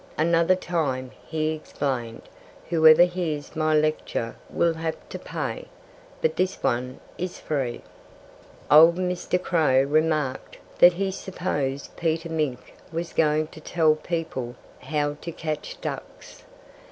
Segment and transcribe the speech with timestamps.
[0.17, 2.23] Another time," he explained,
[2.69, 5.67] "whoever hears my lecture will have to pay.
[6.23, 7.83] But this one is free."
[8.71, 9.39] Old Mr.
[9.39, 15.79] Crow remarked that he supposed Peter Mink was going to tell people how to catch
[15.81, 16.45] ducks.